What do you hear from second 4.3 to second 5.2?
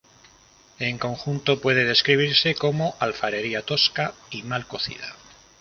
y mal cocida.